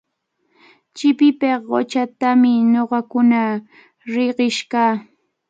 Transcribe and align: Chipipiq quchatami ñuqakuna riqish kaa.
Chipipiq 0.95 1.55
quchatami 1.69 2.51
ñuqakuna 2.73 3.41
riqish 4.13 4.61
kaa. 4.71 4.93